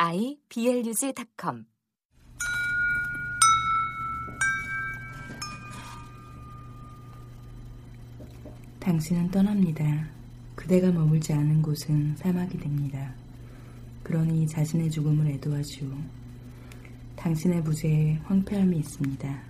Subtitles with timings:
[0.00, 1.64] iblog.com
[8.78, 10.08] 당신은 떠납니다.
[10.54, 13.12] 그대가 머물지 않은 곳은 사막이 됩니다.
[14.04, 15.88] 그러니 자신의 죽음을 애도하시오.
[17.16, 19.42] 당신의 부재에 황폐함이 있습니다.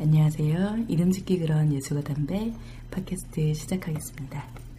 [0.00, 0.84] 안녕하세요.
[0.88, 2.52] 이름 짓기 그런 예수가 담배
[2.90, 4.69] 팟캐스트 시작하겠습니다.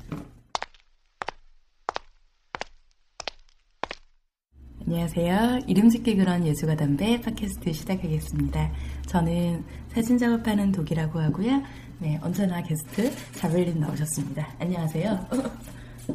[4.93, 5.61] 안녕하세요.
[5.67, 8.71] 이름 짓기 그런 예수가 담배 팟캐스트 시작하겠습니다.
[9.05, 11.63] 저는 사진 작업하는 독이라고 하고요.
[11.99, 14.45] 네, 언제나 게스트 자벨린 나오셨습니다.
[14.59, 15.27] 안녕하세요.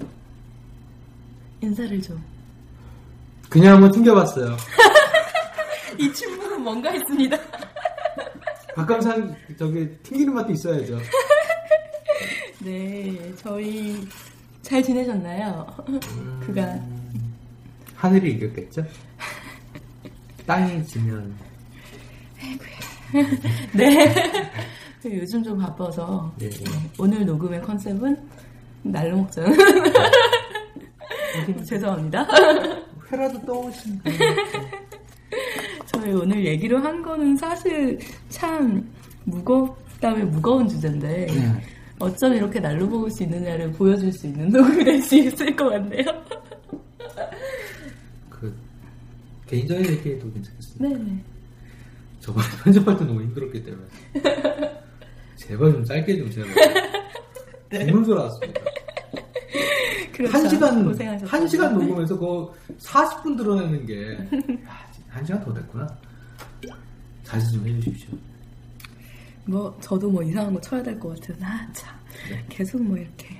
[1.62, 2.22] 인사를 좀.
[3.48, 4.54] 그냥 한번 튕겨봤어요.
[5.98, 7.34] 이 친구는 뭔가 있습니다.
[8.76, 10.98] 가끔상 저기 튕기는 맛도 있어야죠.
[12.62, 14.06] 네, 저희
[14.60, 15.66] 잘 지내셨나요?
[16.42, 16.78] 그가
[17.96, 18.84] 하늘이 이겼겠죠?
[20.46, 21.34] 땅이 지면
[23.72, 24.14] 네.
[25.04, 26.48] 요즘 좀 바빠서 네.
[26.50, 26.64] 네,
[26.98, 28.16] 오늘 녹음의 컨셉은
[28.82, 29.56] 날로 먹자는
[31.64, 32.26] 죄송합니다.
[33.10, 34.00] 회라도 떠오신
[35.86, 38.88] 저희 오늘 얘기로 한 거는 사실 참
[39.24, 41.62] 무겁다며 무거운 주제인데 네.
[41.98, 46.04] 어쩜 이렇게 날로 먹을 수 있느냐를 보여줄 수 있는 녹음이 될 수 있을 것 같네요.
[48.28, 48.54] 그
[49.48, 50.88] 개인적인 얘기해도 괜찮겠습니다.
[50.98, 51.24] 네네.
[52.20, 53.86] 저번에 편집할 때 너무 힘들었기 때문에
[55.36, 56.54] 제발 좀 짧게 좀 제발
[57.70, 58.60] 죽는 줄 알았습니다.
[60.12, 60.32] 그렇죠.
[60.38, 61.28] 한 시간 고생하셨어요.
[61.28, 62.48] 한 시간 녹음해서 그
[62.78, 64.12] 40분 드러내는 게
[64.64, 65.86] 야, 한 시간 더 됐구나.
[67.24, 68.16] 자제 좀 해주십시오.
[69.44, 71.94] 뭐 저도 뭐 이상한 거 쳐야 될 것 같아서 아 참.
[72.48, 73.36] 계속 뭐 이렇게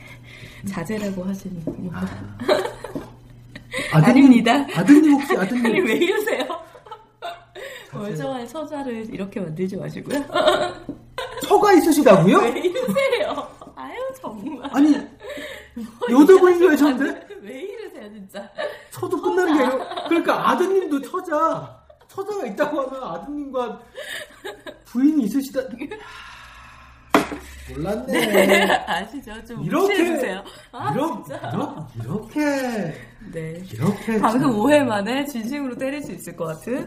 [0.67, 1.91] 자제라고 하시니 뭐.
[1.95, 2.07] 아.
[3.93, 4.67] 아닙니다.
[4.75, 6.45] 아드님 혹시 아드님 아니 왜 이러세요?
[7.93, 10.23] 멀쩡한 서자를 이렇게 만들지 마시고요.
[11.43, 12.39] 처가 있으시다고요?
[12.39, 13.49] 왜 이러세요?
[13.75, 14.69] 아유 정말.
[14.73, 14.95] 아니
[16.11, 17.27] 여자분인가요, 전데?
[17.43, 18.51] 왜 이러세요 진짜?
[18.91, 21.77] 처도 끝나는 게 아니라 그러니까 아드님도 처자
[22.09, 23.81] 처자가 있다고 하면 아드님과
[24.87, 25.61] 부인이 있으시다
[27.75, 29.45] 몰랐네 아시죠?
[29.45, 30.45] 좀 이렇게 무시해주세요.
[30.73, 31.89] 아 이렇게, 진짜.
[31.97, 32.95] 이렇게 이렇게
[33.33, 33.63] 네.
[33.73, 36.87] 이렇게 방금 참- 5회 만에 진심으로 때릴 수 있을 것 같은.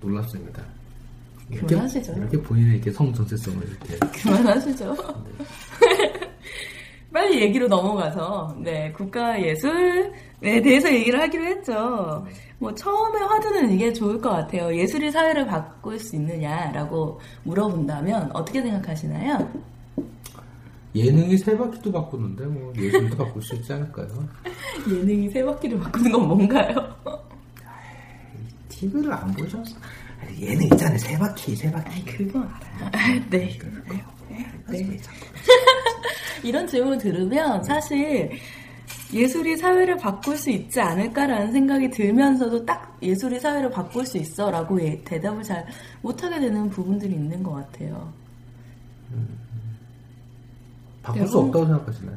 [0.00, 0.62] 놀랍습니다
[1.50, 2.12] 이렇게, 그만하시죠.
[2.16, 4.96] 이렇게 본인의 이렇게 성 정체성을 이렇게 그만하시죠.
[7.12, 12.26] 빨리 얘기로 넘어가서 네 국가 예술에 대해서 얘기를 하기로 했죠.
[12.62, 14.72] 뭐 처음에 화두는 이게 좋을 것 같아요.
[14.72, 19.50] 예술이 사회를 바꿀 수 있느냐라고 물어본다면 어떻게 생각하시나요?
[20.94, 24.06] 예능이 세 바퀴도 바꾸는데 뭐 예술도 바꿀 수 있지 않을까요?
[24.88, 26.96] 예능이 세 바퀴를 바꾸는 건 뭔가요?
[28.68, 29.74] TV를 안 보셔서
[30.38, 32.48] 예능 있잖아요 세 바퀴 세 바퀴 그건
[32.78, 33.22] 알아요.
[33.28, 33.58] 네.
[34.68, 35.00] 네.
[36.44, 38.30] 이런 질문을 들으면 사실
[39.12, 44.80] 예술이 사회를 바꿀 수 있지 않을까라는 생각이 들면서도 딱 예술이 사회를 바꿀 수 있어 라고
[44.82, 45.66] 예- 대답을 잘
[46.00, 48.10] 못하게 되는 부분들이 있는 것 같아요.
[51.02, 52.16] 바꿀 수 여러분- 없다고 생각하시나요?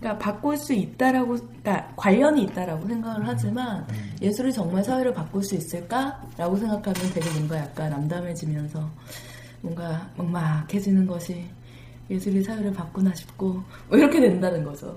[0.00, 3.86] 그러니까 바꿀 수 있다라고, 그러니까 관련이 있다라고 생각을 하지만
[4.20, 8.88] 예술이 정말 사회를 바꿀 수 있을까라고 생각하면 되게 뭔가 약간 암담해지면서
[9.62, 11.44] 뭔가 막막해지는 것이
[12.10, 13.54] 예술이 사회를 바꾸나 싶고
[13.88, 14.96] 뭐 이렇게 된다는 거죠.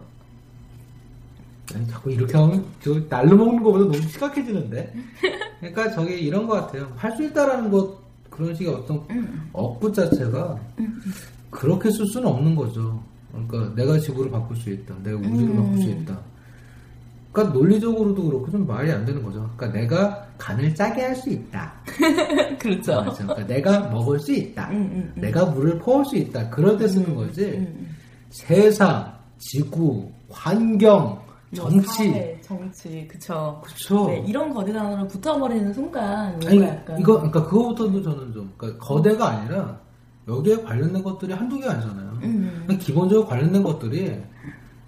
[1.76, 4.94] 아니, 자꾸 이렇게 하면 저 날로 먹는 것보다 너무 심각해지는데.
[5.60, 6.92] 그러니까 저게 이런 것 같아요.
[6.96, 9.04] 할 수 있다라는 것 그런 식의 어떤
[9.54, 10.58] 억부 자체가
[11.50, 13.02] 그렇게 쓸 수는 없는 거죠.
[13.32, 14.96] 그러니까 내가 지구를 바꿀 수 있다.
[15.04, 15.64] 내가 우주를 음.
[15.64, 16.20] 바꿀 수 있다.
[17.32, 19.50] 그러니까 논리적으로도 그렇고 좀 말이 안 되는 거죠.
[19.56, 21.74] 그러니까 내가 간을 짜게 할 수 있다.
[22.60, 22.96] 그렇죠.
[22.96, 23.24] 맞죠?
[23.24, 24.70] 그러니까 내가 먹을 수 있다.
[24.72, 25.22] 음, 음, 음.
[25.22, 26.50] 내가 물을 퍼올 수 있다.
[26.50, 27.46] 그럴 때 쓰는 거지.
[27.46, 27.96] 음, 음.
[28.32, 31.21] 세상, 지구, 환경, 뭐
[31.56, 32.12] 정치.
[32.12, 33.62] 사회, 정치, 그쵸.
[33.64, 34.06] 그쵸.
[34.08, 39.30] 네, 이런 거대 단어를 붙어버리는 순간 아니, 약간 이거, 그러니까 그거부터도 저는 좀, 그러니까 거대가
[39.30, 39.80] 아니라
[40.28, 42.20] 여기에 관련된 것들이 한두 개 아니잖아요.
[42.24, 42.64] 음.
[42.66, 44.22] 그냥 기본적으로 관련된 것들이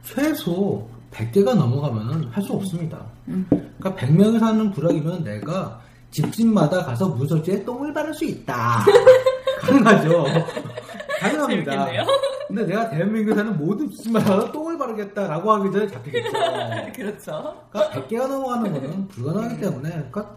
[0.03, 3.05] 최소 100개가 넘어가면은 할수 없습니다.
[3.27, 3.45] 음.
[3.49, 5.81] 그러니까 100명이 사는 구락이면 내가
[6.11, 8.85] 집집마다 가서 문설주에 똥을 바를 수 있다.
[9.59, 10.25] 가능하죠.
[11.19, 11.71] 가능합니다.
[11.71, 12.05] 재밌겠네요.
[12.53, 16.29] 근데 내가 대한민국에 사는 모든 가서 똥을 바르겠다라고 하기 전에 잡히겠죠.
[16.95, 17.55] 그렇죠.
[17.71, 20.35] 그러니까 100개가 넘어가는 거는 불가능하기 때문에 그러니까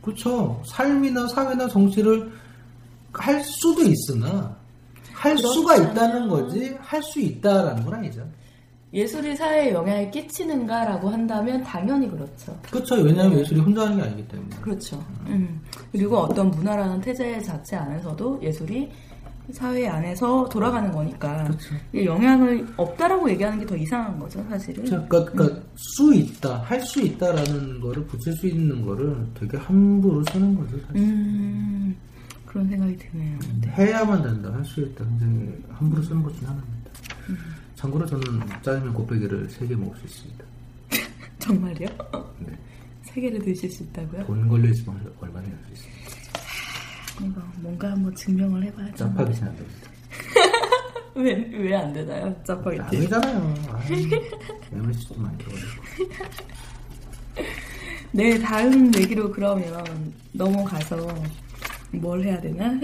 [0.00, 0.62] 그렇죠.
[0.64, 2.32] 삶이나 사회나 정치를
[3.12, 4.56] 할 수도 있으나
[5.12, 8.26] 할 수가 있다는 거지 할 수 있다라는 건 아니죠.
[8.94, 12.58] 예술이 사회에 영향을 끼치는가라고 한다면 당연히 그렇죠.
[12.62, 12.94] 그렇죠.
[12.94, 14.56] 왜냐하면 예술이 혼자 하는 게 아니기 때문에.
[14.62, 15.04] 그렇죠.
[15.26, 15.60] 음.
[15.92, 18.90] 그리고 어떤 문화라는 태제 자체 안에서도 예술이
[19.52, 21.74] 사회 안에서 돌아가는 거니까 그렇죠.
[21.92, 24.84] 이 영향을 없다라고 얘기하는 게 더 이상한 거죠, 사실은.
[24.84, 30.54] 그러니까, 그러니까 수 있다, 할 수 있다라는 거를 붙일 수 있는 거를 되게 함부로 쓰는
[30.54, 30.78] 거죠.
[30.86, 30.96] 사실.
[30.96, 31.96] 음,
[32.46, 33.38] 그런 생각이 드네요.
[33.76, 35.04] 해야만 된다, 할 수 있다.
[35.04, 36.90] 굉장히 함부로 쓰는 것 중에 하나입니다.
[37.74, 40.44] 참고로 저는 짜장면 곱빼기를 3개 먹을 수 있습니다.
[41.38, 41.86] 정말요?
[42.40, 42.52] 네.
[43.02, 44.24] 세 개를 드실 수 있다고요?
[44.26, 46.17] 돈 걸려있으면 얼마나 할수 있습니다.
[47.20, 48.96] 이거 뭔가 한번 증명을 해봐야죠.
[48.96, 49.90] 짜파게티는 안 됩니다.
[51.14, 52.34] 왜, 왜 안 되나요?
[52.44, 52.96] 짜파게티.
[52.96, 53.54] 아니잖아요.
[55.20, 55.82] 많이 들어가지고.
[58.12, 59.84] 네, 다음 얘기로 그러면
[60.32, 60.96] 넘어가서
[61.92, 62.66] 뭘 해야 되나?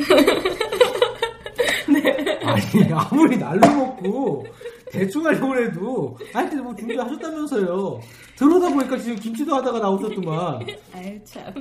[2.44, 4.46] 아니, 아무리 날로 먹고
[4.94, 8.00] 대충 하려고 해도, 아니, 근데 뭐 준비하셨다면서요.
[8.36, 10.66] 들어오다 보니까 지금 김치도 하다가 나오셨더만.
[10.94, 11.52] 아유, 참.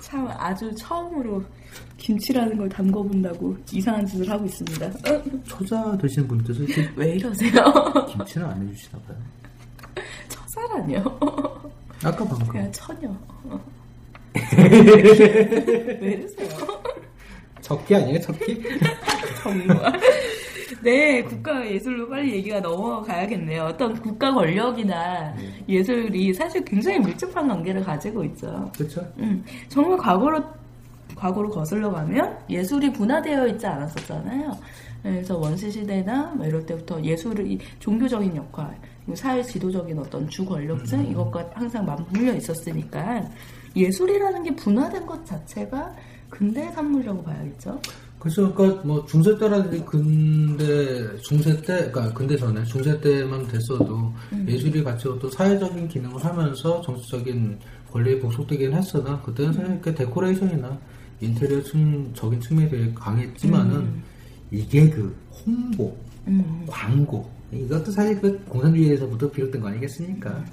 [0.00, 1.42] 참, 아주 처음으로
[1.96, 4.86] 김치라는 걸 담궈본다고 이상한 짓을 하고 있습니다.
[4.86, 5.22] 어?
[5.44, 7.52] 초자 되시는 분께서 이렇게 왜 이러세요?
[8.08, 9.16] 김치는 안 해주시나 봐요.
[10.28, 11.02] 처사라뇨.
[12.04, 12.46] 아까 방금.
[12.48, 13.08] 그냥 처녀.
[13.44, 13.60] 어.
[14.56, 16.48] 왜 이러세요?
[17.60, 18.62] 척기 아니에요, 척기?
[19.42, 20.00] 정말.
[20.82, 23.64] 네, 국가 예술로 빨리 얘기가 넘어가야겠네요.
[23.64, 25.34] 어떤 국가 권력이나
[25.68, 28.70] 예술이 사실 굉장히 밀접한 관계를 가지고 있죠.
[28.76, 29.06] 그렇죠.
[29.18, 30.42] 음, 정말 과거로
[31.14, 34.58] 과거로 거슬러 가면 예술이 분화되어 있지 않았었잖아요.
[35.02, 38.78] 네, 그래서 원시 시대나 뭐 이럴 때부터 예술이 종교적인 역할,
[39.14, 43.28] 사회 지도적인 어떤 주 권력층 이것과 항상 맞물려 있었으니까
[43.74, 45.92] 예술이라는 게 분화된 것 자체가
[46.30, 47.80] 근대 산물이라고 봐야겠죠.
[48.22, 48.54] 그렇죠.
[48.54, 54.12] 그러니까 뭐 중세 때라든지 근대 중세 때, 그러니까 근대 전에 중세 때만 됐어도
[54.46, 57.58] 예술이 같이 어떤 사회적인 기능을 하면서 정치적인
[57.90, 60.78] 권리에 복속되긴 했으나 그때는 사실 이렇게 데코레이션이나
[61.20, 63.92] 인테리어 측적인 측면이 되게 강했지만은
[64.52, 65.96] 이게 그 홍보,
[66.28, 66.64] 음.
[66.68, 70.44] 광고 이것도 사실 그 공산주의에서부터 비롯된 거 아니겠습니까?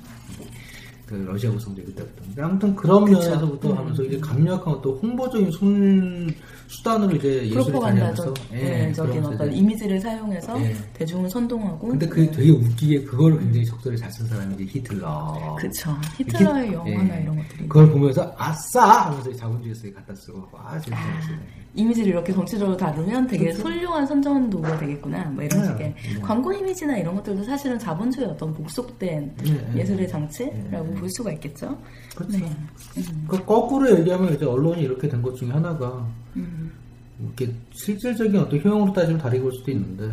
[1.10, 2.22] 그 러시아 구성제기 때부터.
[2.24, 3.18] 근데 아무튼 그런 그쵸.
[3.20, 3.78] 면에서부터 음.
[3.80, 6.32] 하면서 이제 강력한 어떤 홍보적인 순,
[6.68, 10.76] 수단으로 이제 프로파간다적 다니면서 네, 적인 그러면서 어떤 이미지를 사용해서 예.
[10.94, 15.56] 대중을 선동하고 근데 그게 되게 웃기게 그걸 굉장히 적절히 잘 쓴 사람이 이제 히틀러.
[15.60, 17.24] 그쵸 히틀러의 히- 영화나 예.
[17.24, 21.44] 이런 것들이 그걸 보면서 아싸 하면서 자본주의에 갖다 쓰고 아 진짜 재밌네.
[21.76, 23.62] 이미지를 이렇게 정치적으로 다루면 되게 그렇죠.
[23.64, 26.20] 훌륭한 선전 도구가 되겠구나 뭐 이런 네, 식의 네.
[26.22, 29.80] 광고 이미지나 이런 것들도 사실은 자본주의 어떤 복속된 네, 네.
[29.82, 30.99] 예술의 장치라고 네.
[31.00, 31.78] 볼 수가 있겠죠.
[32.16, 32.38] 그렇죠.
[32.38, 32.52] 네.
[32.98, 36.72] 음, 그 거꾸로 얘기하면 이제 언론이 이렇게 된 것 중에 하나가 음,
[37.20, 40.12] 이렇게 실질적인 어떤 효용으로 따지면 볼 수도 있는데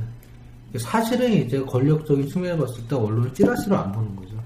[0.79, 4.37] 사실은 이제 권력적인 측면에 봤을 때 언론을 찌라시로 안 보는 거죠.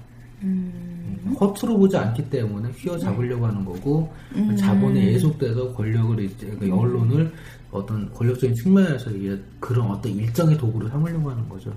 [0.43, 4.55] 음, 허투루 보지 않기 때문에 휘어잡으려고 하는 거고 음.
[4.55, 7.31] 자본에 예속돼서 권력을 이제 그 언론을
[7.71, 9.11] 어떤 권력적인 측면에서
[9.59, 11.73] 그런 어떤 일정의 도구로 삼으려고 하는 거죠.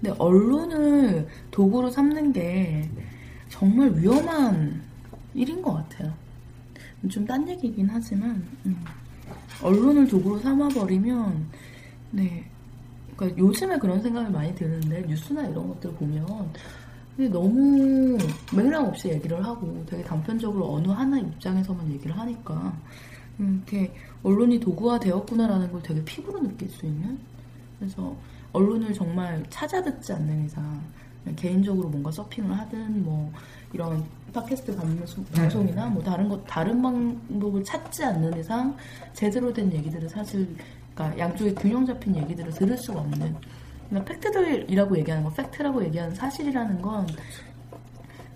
[0.00, 2.88] 근데 언론을 도구로 삼는 게
[3.54, 4.82] 정말 위험한
[5.32, 6.12] 일인 것 같아요.
[7.08, 8.76] 좀 딴 얘기긴 하지만 음.
[9.62, 11.46] 언론을 도구로 삼아버리면
[12.10, 12.44] 네,
[13.16, 16.26] 그러니까 요즘에 그런 생각이 많이 드는데 뉴스나 이런 것들 보면
[17.30, 18.18] 너무
[18.56, 22.76] 맥락 없이 얘기를 하고 되게 단편적으로 어느 하나 입장에서만 얘기를 하니까
[23.38, 23.94] 음, 이렇게
[24.24, 27.16] 언론이 도구화 되었구나라는 걸 되게 피부로 느낄 수 있는
[27.78, 28.16] 그래서
[28.52, 30.82] 언론을 정말 찾아 듣지 않는 이상
[31.36, 33.32] 개인적으로 뭔가 서핑을 하든 뭐
[33.72, 38.76] 이런 팟캐스트 방송, 방송이나 뭐 다른 것 다른 방법을 찾지 않는 이상
[39.14, 40.54] 제대로 된 얘기들을 사실
[40.94, 43.34] 그러니까 양쪽에 균형 잡힌 얘기들을 들을 수가 없는.
[43.88, 47.06] 그러니까 팩트들이라고 얘기하는 거 팩트라고 얘기하는 사실이라는 건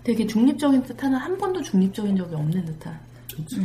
[0.03, 2.99] 되게 중립적인 듯하는 한 번도 중립적인 적이 없는 듯한.
[3.27, 3.61] 진짜.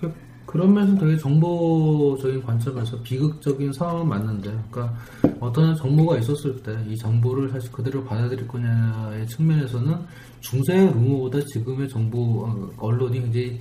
[0.00, 0.14] 그-
[0.50, 4.92] 그런 면에서 되게 정보적인 관점에서 비극적인 상황은 맞는데, 그러니까
[5.38, 9.96] 어떤 정보가 있었을 때 이 정보를 사실 그대로 받아들일 거냐의 측면에서는
[10.40, 13.60] 중세의 루머보다 지금의 정보 어, 언론이 굉장히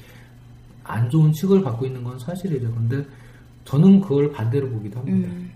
[0.83, 2.73] 안 좋은 칙을 받고 있는 건 사실이죠.
[2.73, 3.05] 근데
[3.65, 5.29] 저는 그걸 반대로 보기도 합니다.
[5.31, 5.51] 음,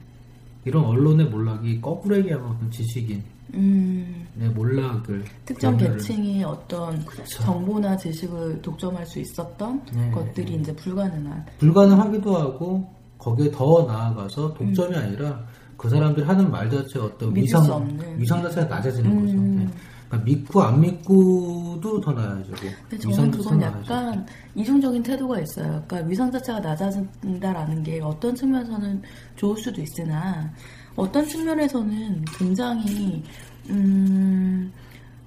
[0.66, 3.24] 이런 언론의 몰락이 거꾸로 얘기하면 어떤 지식인
[3.54, 10.12] 의 음, 몰락을 특정 계층이 어떤 정보나 지식을 독점할 수 있었던 네.
[10.12, 11.46] 것들이 이제 불가능한.
[11.60, 15.46] 불가능하기도 하고 거기에 더 나아가서 독점이 아니라
[15.78, 17.36] 그 사람들이 하는 말 자체가 어떤 음.
[17.36, 18.00] 위상.
[18.18, 19.20] 위상 자체가 낮아지는 음.
[19.22, 19.38] 거죠.
[19.38, 19.68] 네.
[20.08, 22.58] 그러니까 믿고 안 믿고도 더 나아지고
[22.90, 23.94] 근데 저는 그건 더 나아지고.
[23.94, 25.84] 약간 이중적인 태도가 있어요.
[25.88, 29.02] 그러니까 위상 자체가 낮아진다라는 게 어떤 측면에서는
[29.36, 30.52] 좋을 수도 있으나
[30.96, 33.24] 어떤 측면에서는 굉장히
[33.70, 34.72] 음,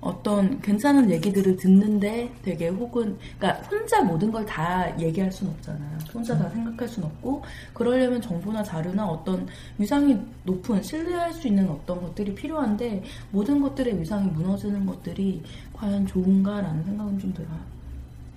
[0.00, 5.98] 어떤 괜찮은 얘기들을 듣는데 되게 혹은 그러니까 혼자 모든 걸 다 얘기할 수는 없잖아요.
[6.14, 7.42] 혼자 다 생각할 수는 없고
[7.74, 9.46] 그러려면 정보나 자료나 어떤
[9.78, 15.42] 위상이 높은 신뢰할 수 있는 어떤 것들이 필요한데 모든 것들의 위상이 무너지는 것들이
[15.72, 17.75] 과연 좋은가라는 생각은 좀 들어요.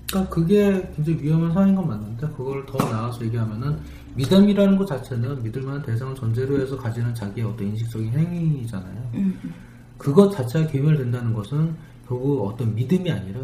[0.10, 3.80] 그러니까 그게 굉장히 위험한 상황인 건 맞는데 그걸 더 나아서 얘기하면은
[4.16, 9.12] 믿음이라는 것 자체는 믿을 만한 대상을 전제로 해서 가지는 자기의 어떤 인식적인 행위잖아요.
[9.14, 9.54] 음, 음.
[9.98, 11.76] 그것 자체가 괴멸된다는 것은
[12.08, 13.40] 결국 어떤 믿음이 아니라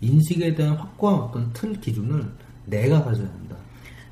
[0.00, 2.24] 인식에 대한 확고한 어떤 틀 기준을
[2.66, 3.51] 내가 가져야 한다.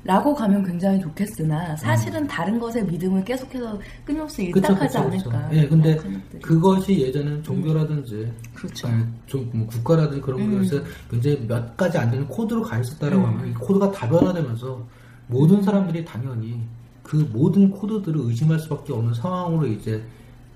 [0.03, 4.51] 라고 가면 굉장히 좋겠으나 사실은 다른 것에 믿음을 계속해서 끊임없이 음.
[4.51, 4.99] 그쵸.
[4.99, 5.49] 않을까.
[5.53, 6.41] 예, 근데 것들이.
[6.41, 8.87] 그것이 예전엔 종교라든지 그렇죠.
[8.87, 10.57] 아니, 좀, 뭐 국가라든지 그런 음.
[10.57, 13.27] 것에서 굉장히 몇 가지 안 되는 코드로 가 있었다라고 음.
[13.27, 14.83] 하면 이 코드가 다변화되면서
[15.27, 16.59] 모든 사람들이 당연히
[17.03, 20.03] 그 모든 코드들을 의심할 수밖에 없는 상황으로 이제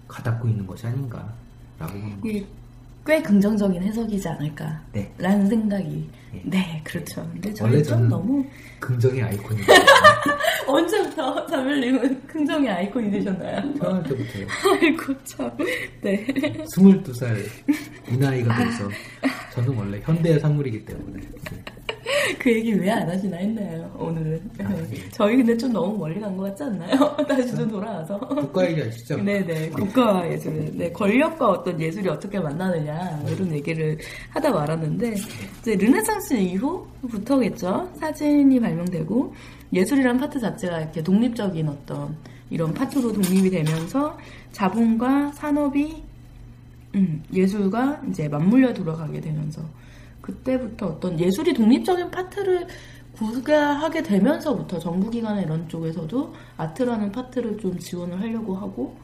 [0.08, 2.46] 가닥고 있는 것이 아닌가라고 보는 거죠.
[3.06, 4.82] 꽤 긍정적인 해석이지 않을까.
[4.92, 5.12] 네.
[5.20, 6.10] 라는 생각이.
[6.32, 6.42] 네.
[6.46, 7.28] 네, 그렇죠.
[7.34, 8.46] 근데 좀 저는- 너무
[8.80, 9.68] 긍정의 아이콘이에요.
[10.68, 13.74] 언제부터 자멜님은 긍정의 아이콘이 되셨나요?
[13.76, 14.48] 태어날 때부터요.
[14.82, 15.52] 아이고 참.
[16.02, 16.26] 네.
[16.26, 17.38] 22살
[18.12, 18.90] 이 나이가 돼서
[19.54, 21.20] 저는 원래 현대의 산물이기 때문에
[21.52, 21.64] 네.
[22.40, 24.42] 그 얘기 왜 안 하시나 했네요, 오늘은.
[24.60, 24.88] 아, 네.
[24.94, 25.10] 예.
[25.12, 27.16] 저희 근데 좀 너무 멀리 간 것 같지 않나요?
[27.28, 28.18] 다시 좀 돌아와서.
[28.20, 29.18] 국가 얘기 하시죠?
[29.22, 30.72] 네네, 국가와 예술.
[30.78, 33.98] 네, 권력과 어떤 예술이 어떻게 만나느냐, 뭐 이런 얘기를
[34.30, 35.16] 하다 말았는데,
[35.60, 37.92] 이제 르네상스 이후부터겠죠?
[38.00, 39.34] 사진이 발명되고,
[39.74, 42.16] 예술이란 파트 자체가 이렇게 독립적인 어떤
[42.50, 44.18] 이런 파트로 독립이 되면서
[44.52, 46.02] 자본과 산업이,
[46.96, 49.62] 음, 예술과 이제 맞물려 돌아가게 되면서,
[50.26, 52.66] 그때부터 어떤 예술이 독립적인 파트를
[53.14, 58.98] 구가하게 되면서부터 정부기관이나 이런 쪽에서도 art라는 파트를 좀 지원을 하려고 하고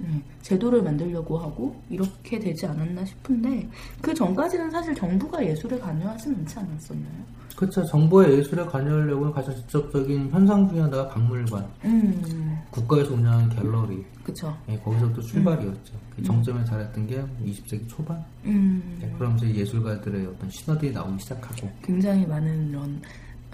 [0.00, 3.68] 음, 제도를 만들려고 하고 이렇게 되지 않았나 싶은데
[4.00, 7.38] 그 전까지는 사실 정부가 예술에 관여하진 않지 않았었나요?
[7.56, 7.84] 그렇죠.
[7.84, 14.56] 정보의 예술에 관여하려고 가장 직접적인 현상 중에 하나가 박물관, 음, 국가에서 운영하는 갤러리, 그쵸.
[14.68, 15.94] 예, 거기서부터 출발이었죠.
[16.14, 18.24] 그 정점에 달했던 게 20세기 초반.
[18.44, 21.68] 음, 예, 그러면서 예술가들의 어떤 신화들이 나오기 시작하고.
[21.82, 23.02] 굉장히 많은 이런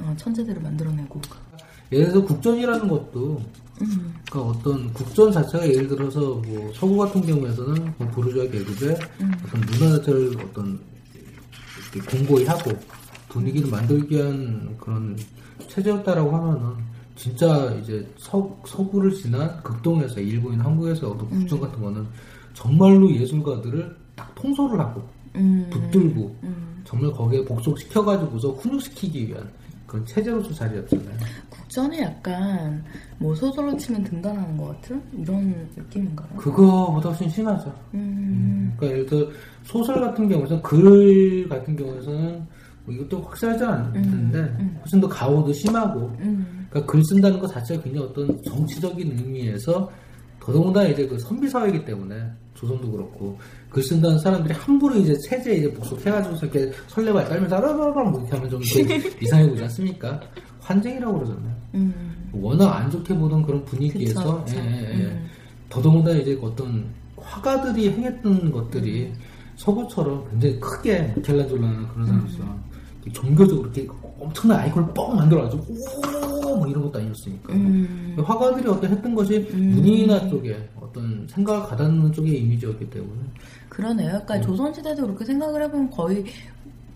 [0.02, 1.22] 어, 천재들을 만들어내고.
[1.92, 3.40] 예를 들어서 국전이라는 것도
[3.82, 9.32] 음, 그러니까 어떤 국전 자체가 예를 들어서 뭐 서구 같은 경우에서는 뭐 부르주아 계급의 음.
[9.44, 10.80] 어떤 문화 자체를 어떤
[12.10, 12.70] 공고히 하고
[13.28, 15.16] 분위기를 만들기 위한 그런
[15.68, 16.76] 체제였다라고 하면은
[17.16, 22.06] 진짜 이제 서, 서구를 지난 극동에서 일본이나 한국에서 어떤 국전 같은 거는
[22.54, 25.02] 정말로 예술가들을 딱 통솔을 하고
[25.36, 26.82] 음, 붙들고 음.
[26.84, 29.48] 정말 거기에 복속시켜가지고서 훈육시키기 위한
[29.86, 31.16] 그런 체제로서 자리였잖아요.
[31.50, 32.82] 국전이 약간
[33.18, 36.28] 뭐 소설로 치면 등단하는 것 같은 이런 느낌인가요?
[36.36, 37.72] 그거보다 훨씬 심하죠.
[37.94, 39.30] 음, 그러니까 예를 들어
[39.64, 42.46] 소설 같은 경우에는 글 같은 경우에는
[42.84, 44.76] 뭐 이것도 확실하지 않는데 음, 음.
[44.80, 49.90] 훨씬 더 가오도 심하고 음, 그러니까 글 쓴다는 것 자체가 굉장히 어떤 정치적인 의미에서
[50.44, 52.14] 더더군다나 이제 그 선비 사회이기 때문에
[52.54, 53.38] 조선도 그렇고
[53.70, 58.50] 글 쓴다는 사람들이 함부로 이제 체제에 이제 복속해가지고 이렇게 설레발 떨면서 아라라라 뭐 이렇게 하면
[58.50, 58.60] 좀
[59.22, 60.20] 이상해 보지 않습니까?
[60.60, 61.54] 환쟁이라고 그러잖아요.
[61.74, 62.30] 음.
[62.32, 64.56] 워낙 안 좋게 보던 그런 분위기에서 그쵸, 그쵸.
[64.58, 65.04] 예, 예, 예.
[65.04, 65.26] 음.
[65.70, 66.86] 더더군다나 이제 어떤
[67.16, 69.12] 화가들이 행했던 것들이
[69.56, 72.64] 서구처럼 굉장히 크게 미켈란젤로나 그런 사람처럼
[73.06, 73.12] 음.
[73.12, 73.86] 종교적으로 이렇게
[74.18, 75.64] 엄청난 아이콘을 뻥 만들어가지고
[76.47, 78.16] 오뭐 이런 것도 아니었으니까 음.
[78.25, 79.73] 화가들이 어떤 했던 것이 음.
[79.75, 83.21] 문인이나 쪽에 어떤 생각을 가다놓는 쪽의 이미지였기 때문에
[83.68, 84.11] 그러네요.
[84.11, 84.42] 그러니까 음.
[84.42, 86.25] 조선시대도 그렇게 생각을 해보면 거의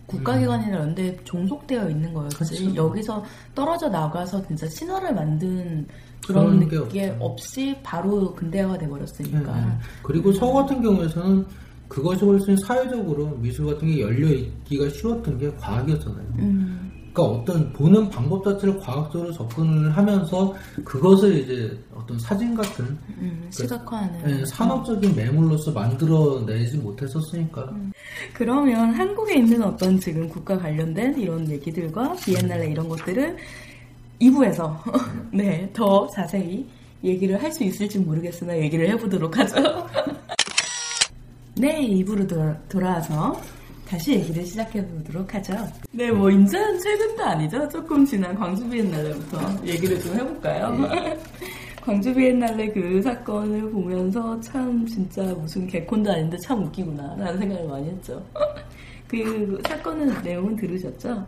[0.05, 2.35] 국가기관이나 이런 데 종속되어 있는 거였지.
[2.37, 2.75] 그렇죠.
[2.75, 3.23] 여기서
[3.53, 5.85] 떨어져 나가서 진짜 신화를 만든
[6.25, 7.15] 그런 그런 게.
[7.19, 9.57] 없이 바로 근대화가 돼버렸으니까.
[9.57, 9.71] 예, 예.
[10.01, 11.45] 그리고 서구 같은 경우에서는
[11.87, 16.25] 그것이 훨씬 사회적으로 미술 같은 게 열려 있기가 쉬웠던 게 과학이었잖아요.
[16.37, 16.88] 음,
[17.19, 20.53] 그러니까 어떤 보는 방법 자체를 과학적으로 접근을 하면서
[20.85, 22.85] 그것을 이제 어떤 사진 같은
[23.17, 24.39] 음, 시각화하는.
[24.39, 27.73] 예, 산업적인 매물로서 만들어내지 못했었으니까.
[28.33, 33.37] 그러면 한국에 있는 어떤 지금 국가 관련된 이런 얘기들과 비엔날레 이런 것들을
[34.21, 34.77] 2부에서
[35.33, 36.65] 네, 더 자세히
[37.03, 39.55] 얘기를 할 수 있을지 모르겠으나 얘기를 해보도록 하죠.
[41.55, 43.39] 네, 2부로 돌아, 돌아와서
[43.89, 45.55] 다시 얘기를 시작해 보도록 하죠.
[45.91, 47.67] 네, 뭐, 인제는 최근도 아니죠?
[47.69, 50.77] 조금 지난 광주 비엔날레부터 얘기를 좀 해볼까요?
[51.81, 57.89] 광주 비엔날레 그 사건을 보면서 참 진짜 무슨 개콘도 아닌데 참 웃기구나 라는 생각을 많이
[57.89, 58.23] 했죠.
[59.09, 61.25] 그 사건은 내용은 들으셨죠?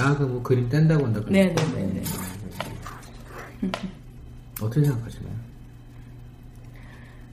[0.00, 1.20] 아, 그뭐 그림 뗀다고 한다.
[1.20, 1.64] 그랬죠?
[1.64, 2.02] 네네네네.
[4.60, 5.32] 어떻게 생각하시나요?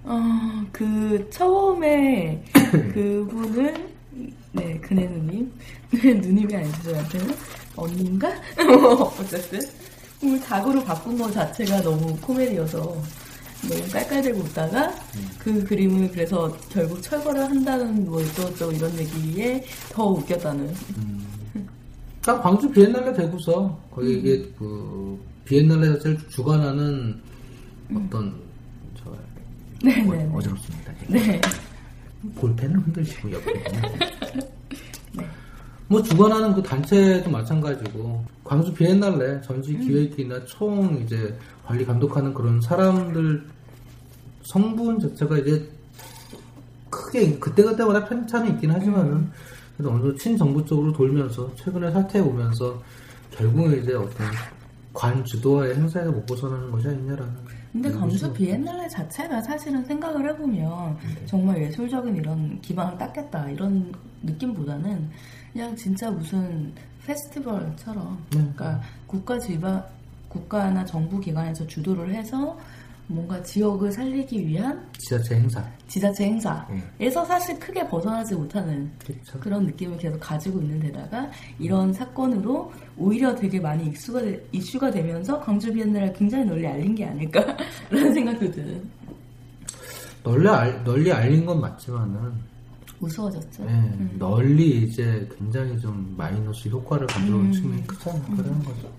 [0.03, 0.19] 어,
[0.71, 2.43] 그 처음에
[2.93, 3.94] 그분을
[4.55, 5.51] 네, 그네 누님.
[5.91, 7.35] 누님이 아니죠, 저한테는.
[7.75, 8.29] 언니인가?
[9.19, 9.59] 어쨌든.
[10.21, 14.93] 그 자고로 바꾼 것 자체가 너무 코미디여서 너무 깔깔대고 웃다가
[15.39, 20.73] 그 그림을 그래서 결국 철거를 한다는 뭐 어쩌고저쩌고 이런 얘기에 더 웃겼다는.
[22.21, 27.21] 딱 광주 비엔날레 되고서 거기 이게 그 비엔날레 자체를 주관하는
[27.93, 28.33] 어떤
[28.97, 29.13] 저
[29.83, 30.29] 네네.
[30.33, 31.39] 어, 졌습니다 네.
[32.33, 33.53] 볼펜을 흔들시고 옆에
[35.87, 38.35] 뭐 주관하는 그 단체도 마찬가지고.
[38.45, 43.43] 광주 비엔날레 전시 기획이나 총 이제 관리 감독하는 그런 사람들
[44.43, 45.67] 성분 자체가 이제
[46.91, 49.31] 크게 그때그때마다 편차는 있긴 하지만은
[49.75, 52.79] 그래도 어느 정도 친정부 쪽으로 돌면서 최근에 사태에 오면서
[53.31, 54.27] 결국은 이제 어떤
[54.93, 57.44] 관 주도와의 행사에서 못 벗어나는 것이 아니냐라는
[57.75, 58.33] 근데 그런 광주 것이죠.
[58.33, 63.91] 비엔날레 자체가 사실은 생각을 해보면 정말 예술적인 이런 기반을 닦겠다 이런
[64.23, 65.09] 느낌보다는
[65.51, 66.71] 그냥 진짜 무슨
[67.05, 68.37] 페스티벌처럼 네.
[68.37, 69.83] 그러니까 국가 지방
[70.29, 72.57] 국가나 정부 기관에서 주도를 해서
[73.07, 76.65] 뭔가 지역을 살리기 위한 지자체 행사 지자체 행사에서
[76.97, 77.09] 네.
[77.11, 79.39] 사실 크게 벗어나지 못하는 그렇죠.
[79.39, 85.39] 그런 느낌을 계속 가지고 있는 데다가 이런 사건으로 오히려 되게 많이 익수가 되- 이슈가 되면서
[85.39, 87.57] 광주 비엔날레를 굉장히 널리 알린 게 아닐까라는
[88.15, 88.89] 생각도 드는
[90.23, 92.31] 널리, 알, 널리 알린 건 맞지만은
[92.97, 93.65] 무서워졌죠.
[93.65, 98.23] 네, 널리 이제 굉장히 좀 마이너스 효과를 가져오는 측면이 크잖아요.
[98.35, 98.91] 그런 거죠.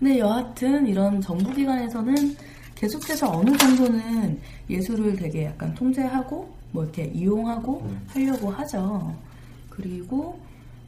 [0.00, 2.36] 근데 여하튼 이런 정부기관에서는
[2.76, 4.38] 계속해서 어느 정도는
[4.70, 9.14] 예술을 되게 약간 통제하고 뭐 이렇게 이용하고 하려고 하죠.
[9.70, 10.38] 그리고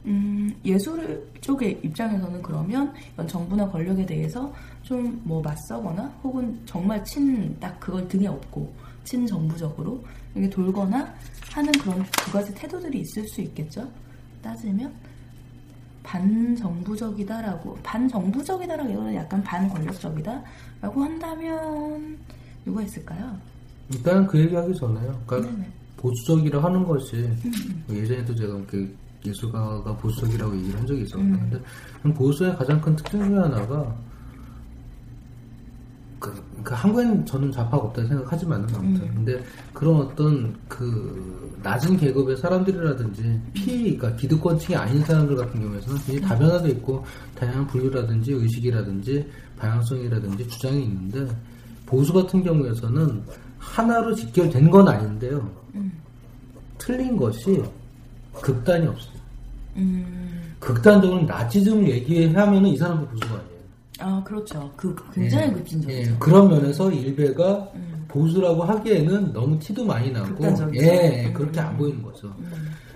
[0.05, 4.51] 음, 예술 쪽의 입장에서는 그러면 이런 정부나 권력에 대해서
[4.83, 8.71] 좀 뭐 맞서거나 혹은 정말 친 딱 그걸 등에 업고
[9.03, 10.03] 친정부적으로
[10.35, 11.13] 이렇게 돌거나
[11.51, 13.87] 하는 그런 두 가지 태도들이 있을 수 있겠죠.
[14.41, 14.91] 따지면
[16.09, 22.17] 반정부적이다라고 반정부적이다라기보다는 약간 반권력적이다라고 한다면
[22.65, 23.37] 누가 있을까요?
[23.93, 25.21] 일단 그 얘기하기 전에요.
[25.27, 25.69] 그러니까 네네.
[25.97, 27.29] 보수적이라 하는 것이
[27.87, 28.95] 뭐 예전에도 제가 그
[29.25, 31.61] 예술가가 보수적이라고 얘기를 한 적이 있었는데
[32.01, 33.95] 근데 보수의 가장 큰 특징 중에 하나가
[36.19, 39.07] 그, 그 한국에는 저는 좌파가 없다고 생각하지만은 아무튼.
[39.15, 46.21] 근데 그런 어떤 그 낮은 계급의 사람들이라든지 피 그러니까 기득권층이 아닌 사람들 같은 경우에는 굉장히
[46.21, 47.05] 다변화돼 있고
[47.35, 49.25] 다양한 분류라든지 의식이라든지
[49.57, 51.27] 방향성이라든지 주장이 있는데
[51.85, 53.23] 보수 같은 경우에서는
[53.57, 55.49] 하나로 직결된 건 아닌데요.
[56.77, 57.63] 틀린 것이
[58.33, 59.19] 극단이 없어요.
[59.75, 63.48] 음, 극단적으로 나치즘을 얘기하면은 이 사람도 보수가 아니에요
[63.99, 64.71] 아 그렇죠.
[64.75, 66.11] 그 굉장히 예, 급진적이죠.
[66.11, 68.05] 예, 그런 면에서 일베가 음.
[68.07, 70.85] 보수라고 하기에는 너무 티도 많이 나고 극단적이죠.
[70.85, 71.33] 예 음.
[71.33, 72.27] 그렇게 안 보이는 거죠.
[72.39, 72.51] 음.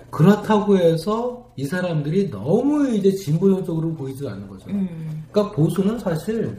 [0.10, 4.70] 그렇다고 해서 이 사람들이 너무 이제 진보적으로 보이지 않는 거죠.
[4.70, 6.56] 음, 그러니까 보수는 사실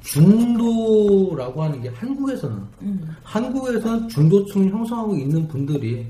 [0.00, 6.06] 중도라고 하는 게 한국에서는 음, 한국에서는 중도층을 형성하고 있는 분들이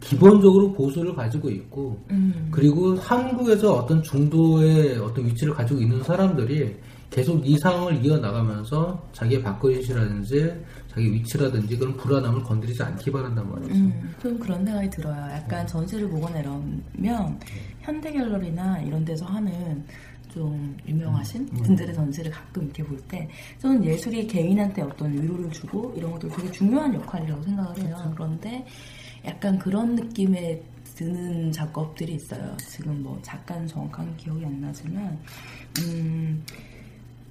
[0.00, 2.48] 기본적으로 보수를 가지고 있고 음.
[2.50, 6.74] 그리고 한국에서 어떤 중도의 어떤 위치를 가지고 있는 사람들이
[7.10, 10.54] 계속 이 상황을 이어나가면서 자기의 밥그릇이라든지
[10.88, 13.74] 자기 위치라든지 그런 불안함을 건드리지 않기 바란단 말이죠.
[13.74, 15.16] 음, 좀 그런 생각이 들어요.
[15.32, 17.38] 약간 전시를 보거나 이러면
[17.80, 19.84] 현대 갤러리나 이런 데서 하는
[20.32, 26.12] 좀 유명하신 분들의 전시를 가끔 이렇게 볼 때 저는 예술이 개인한테 어떤 위로를 주고 이런
[26.12, 28.12] 것도 되게 중요한 역할이라고 생각을 해요.
[28.14, 28.64] 그런데
[29.24, 30.62] 약간 그런 느낌의
[30.94, 32.56] 드는 작업들이 있어요.
[32.58, 35.18] 지금 뭐 작가는 정확한 기억이 안 나지만
[35.80, 36.44] 음,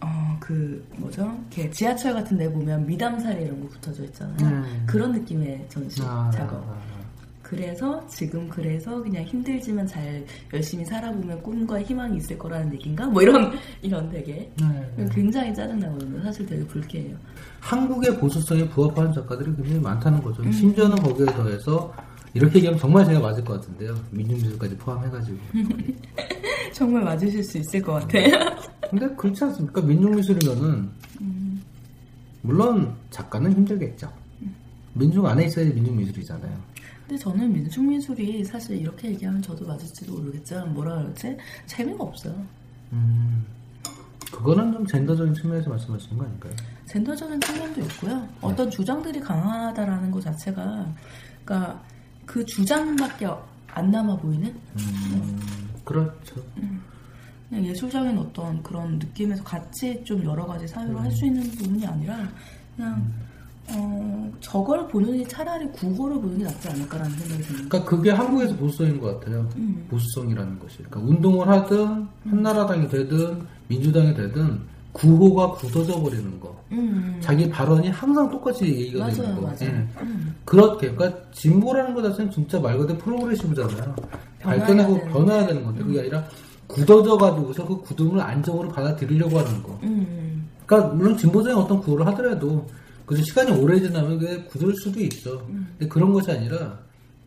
[0.01, 1.37] 어, 그, 뭐죠?
[1.51, 4.47] 이렇게 지하철 같은 데 보면 미담사리 이런 거 붙어져 있잖아요.
[4.47, 4.83] 음.
[4.85, 6.57] 그런 느낌의 전시 아, 작업.
[6.69, 6.99] 아, 아.
[7.49, 13.07] 그래서 지금 그래서 그냥 힘들지만 잘 열심히 살아보면 꿈과 희망이 있을 거라는 얘기인가?
[13.07, 15.05] 뭐 이런 이런 되게 네.
[15.11, 16.21] 굉장히 짜증나거든요.
[16.21, 17.17] 사실 되게 불쾌해요.
[17.59, 20.43] 한국의 보수성에 부합하는 작가들이 굉장히 많다는 거죠.
[20.43, 20.51] 음.
[20.51, 21.91] 심지어는 거기에 더해서
[22.35, 23.95] 이렇게 얘기하면 정말 제가 맞을 것 같은데요.
[24.11, 25.37] 민중미술까지 포함해가지고.
[26.71, 28.27] 정말 맞으실 수 있을 것 같아요.
[28.89, 29.81] 근데 그렇지 않습니까?
[29.81, 30.89] 민중미술이면은
[32.41, 34.11] 물론 작가는 힘들겠죠.
[34.93, 36.57] 민중 안에 있어야 민중미술이잖아요.
[37.07, 41.37] 근데 저는 민중미술이 사실 이렇게 얘기하면 저도 맞을지도 모르겠지만 뭐라 그러지?
[41.65, 42.35] 재미가 없어요.
[42.91, 43.45] 음,
[44.31, 46.53] 그거는 좀 젠더적인 측면에서 말씀하시는 거 아닐까요?
[46.85, 48.27] 젠더적인 측면도 있고요.
[48.41, 50.93] 어떤 주장들이 강하다라는 것 자체가,
[51.45, 51.83] 그러니까
[52.25, 53.27] 그 주장밖에
[53.67, 54.47] 안 남아 보이는
[54.77, 55.39] 음,
[55.83, 56.43] 그렇죠.
[57.49, 62.17] 그냥 예술적인 어떤 그런 느낌에서 같이 좀 여러 가지 사유를 할수 있는 부분이 아니라
[62.75, 63.11] 그냥
[63.71, 67.67] 어, 저걸 보는 게 차라리 국어를 보는 게 낫지 않을까라는 생각이 듭니다.
[67.69, 69.47] 그러니까 그게 한국에서 보수성인 것 같아요.
[69.57, 69.85] 음.
[69.89, 70.77] 보수성이라는 것이.
[70.77, 74.59] 그러니까 운동을 하든 한나라당이 되든 민주당이 되든
[74.93, 76.59] 구호가 굳어져 버리는 거.
[76.71, 79.41] 음, 자기 발언이 항상 똑같이 얘기가 맞아요, 되는 거.
[79.41, 79.57] 맞아요.
[79.61, 79.87] 예.
[80.01, 80.35] 음.
[80.45, 83.95] 그렇게 그러니까 진보라는 것 자체는 진짜 말 그대로 프로그레시브잖아요.
[84.39, 84.99] 발전하고.
[85.09, 86.25] 변화해야 되는 건데 그게 아니라
[86.69, 89.79] 굳어져 가지고서 그 굳음을 안정으로 받아들이려고 하는 거.
[89.83, 92.67] 음, 그러니까 물론 진보적인 어떤 구호를 하더라도
[93.07, 95.43] 그 시간이 오래 지나면 그게 굳을 수도 있어.
[95.47, 96.77] 근데 그런 것이 아니라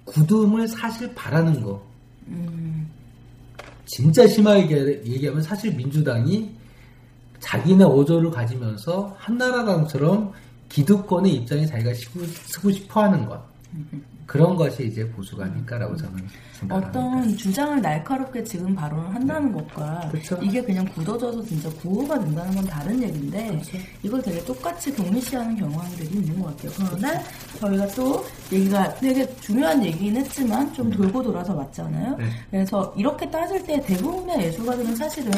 [0.04, 1.84] 굳음을 사실 바라는 거.
[2.28, 2.88] 음,
[3.86, 6.54] 진짜 심하게 얘기하면 사실 민주당이
[7.40, 10.32] 자기네 어조를 가지면서 한나라당처럼
[10.68, 11.92] 기득권의 입장에 자기가
[12.46, 13.42] 쓰고, 싶어 하는 것.
[14.24, 16.24] 그런 것이 이제 보수가 아닐까라고 저는.
[16.70, 20.38] 어떤 주장을 날카롭게 지금 발언을 한다는 것과 그쵸.
[20.42, 23.78] 이게 그냥 굳어져서 진짜 구호가 된다는 건 다른 얘기인데 그렇죠.
[24.02, 26.86] 이걸 되게 똑같이 경미시하는 경향들이 있는 것 같아요.
[26.90, 27.20] 그런데
[27.58, 32.16] 저희가 또 얘기가 되게 중요한 얘기긴 했지만 좀 돌고 돌아서 맞잖아요.
[32.16, 32.24] 네.
[32.50, 35.32] 그래서 이렇게 따질 때 대부분의 예술가들은 사실은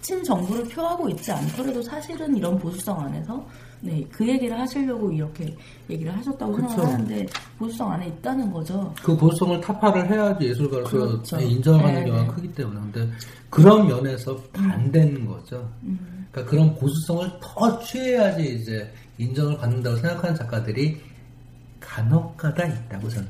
[0.00, 3.44] 친정부를 표하고 있지 않더라도 사실은 이런 보수성 안에서
[3.82, 5.56] 네, 그 얘기를 하시려고 이렇게
[5.88, 6.68] 얘기를 하셨다고 그쵸.
[6.68, 7.26] 생각하는데
[7.58, 8.92] 보수성 안에 있다는 거죠.
[9.02, 11.40] 그 보수성을 타파를 해야지 예술가로서 그렇죠.
[11.40, 12.34] 인정하는 네, 경우가 네.
[12.34, 13.12] 크기 때문에 근데
[13.48, 15.70] 그런 면에서 반대는 거죠.
[15.82, 16.26] 음.
[16.30, 21.00] 그러니까 그런 보수성을 더 취해야지 이제 인정을 받는다고 생각하는 작가들이
[21.80, 23.28] 간혹가다 있다고 저는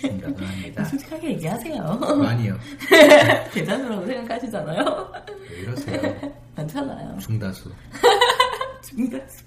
[0.00, 0.84] 생각을 합니다.
[0.90, 1.82] 솔직하게 얘기하세요.
[1.98, 2.58] 많이요.
[3.54, 5.12] 대단하다고 생각하시잖아요.
[5.50, 6.32] 왜 이러세요?
[6.56, 7.16] 괜찮아요.
[7.18, 7.70] 중다수.
[8.82, 9.44] 중다수?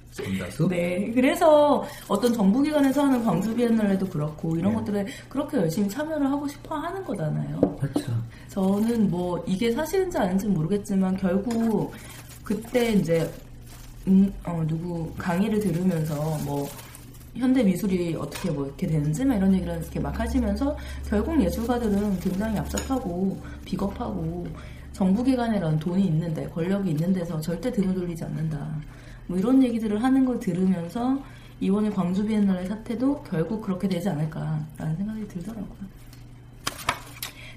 [0.67, 6.75] 네, 그래서 어떤 정부기관에서 하는 광주 비엔날레도 그렇고 이런 것들에 그렇게 열심히 참여를 하고 싶어
[6.75, 7.59] 하는 거잖아요.
[7.79, 8.11] 그렇죠.
[8.49, 11.93] 저는 뭐 이게 사실인지 아닌지 는 모르겠지만 결국
[12.43, 13.29] 그때 이제
[14.07, 16.67] 음, 어, 누구 강의를 들으면서 뭐
[17.35, 20.75] 현대 미술이 어떻게 뭐 이렇게 되는지 막 이런 얘기를 이렇게 막 하시면서
[21.07, 24.47] 결국 예술가들은 굉장히 얍삽하고 비겁하고
[24.93, 28.67] 정부기관이라는 돈이 있는데 권력이 있는 데서 절대 등을 돌리지 않는다.
[29.27, 31.21] 뭐 이런 얘기들을 하는 걸 들으면서
[31.59, 35.97] 이번에 광주 비엔날레 사태도 결국 그렇게 되지 않을까라는 생각이 들더라고요.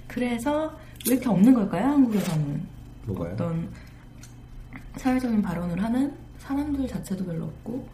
[0.07, 0.75] 그래서
[1.07, 1.85] 왜 이렇게 없는 걸까요?
[1.87, 2.61] 한국에서는
[3.05, 3.33] 뭐가요?
[3.33, 3.69] 어떤
[4.97, 7.87] 사회적인 발언을 하는 사람들 자체도 별로 없고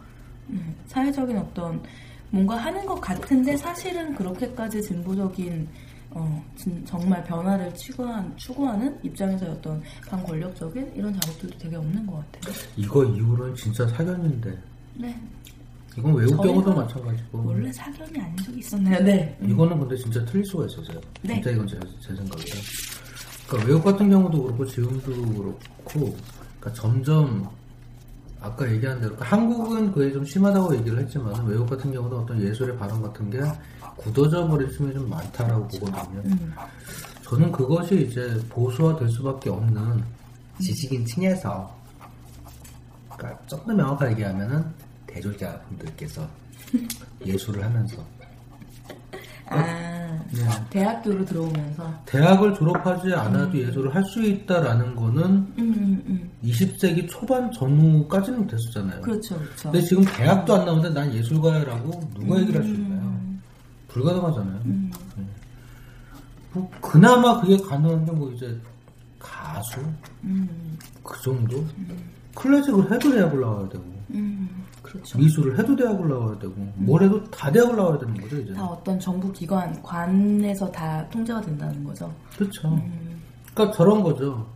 [0.50, 1.82] 음, 사회적인 어떤
[2.30, 5.68] 뭔가 하는 것 같은데 사실은 그렇게까지 진보적인
[6.20, 12.56] 어, 진- 정말 변화를 추구한, 추구하는 입장에서의 어떤 반권력적인 이런 작업들도 되게 없는 것 같아요.
[12.76, 14.58] 이거 이후로는 진짜 사견인데
[14.96, 15.16] 네,
[15.96, 19.04] 이건 외국 경우도 마찬가지고 원래 사견이 아닌 적이 있었나요?
[19.04, 19.38] 네.
[19.44, 21.00] 이거는 근데 진짜 틀릴 수가 있어요.
[21.22, 21.36] 네.
[21.36, 22.58] 진짜 이건 제, 제 생각이다.
[23.48, 25.04] 그러니까 외국 같은 경우도 그렇고 지금도
[25.34, 26.18] 그렇고
[26.60, 27.48] 그러니까 점점
[28.48, 32.78] 아까 얘기한 대로 그러니까 한국은 그게 좀 심하다고 얘기를 했지만 외국 같은 경우도 어떤 예술의
[32.78, 33.40] 발언 같은 게
[33.98, 36.22] 굳어져 버릴 수이 좀 많다라고 보거든요.
[36.26, 36.54] 음.
[37.24, 40.04] 저는 그것이 이제 보수화될 수밖에 없는
[40.62, 41.76] 지식인 층에서
[43.18, 44.64] 그러니까 좀 더 명확하게 얘기하면은
[45.08, 46.28] 대졸자분들께서
[47.26, 47.98] 예술을 하면서
[49.50, 50.44] 아, 네.
[50.70, 56.30] 대학교로 들어오면서 대학을 졸업하지 않아도 예술을 할 수 있다라는 거는 음, 음, 음.
[56.44, 59.02] 20세기 초반 전후까지는 됐었잖아요.
[59.02, 59.72] 그렇죠, 그렇죠.
[59.72, 63.18] 근데 지금 대학도 안 나오는데 난 예술가야라고 누가 얘기를 할 수 있나요?
[63.90, 64.62] 불가능하잖아요.
[64.66, 64.92] 음.
[65.18, 65.24] 네.
[66.54, 68.58] 뭐 그나마 그게 가능한 게 뭐 이제
[69.20, 69.80] 가수
[70.24, 71.66] 음, 그 정도
[72.36, 75.18] 클래식을 해도 대학을 나와야 되고 음, 그렇죠.
[75.18, 78.54] 미술을 해도 대학을 나와야 되고 뭘 해도 다 대학을 나와야 되는 거죠 이제.
[78.54, 82.14] 다 어떤 정부 기관, 관에서 다 통제가 된다는 거죠.
[82.36, 82.70] 그렇죠.
[82.70, 83.22] 음,
[83.54, 84.48] 그러니까 저런 거죠.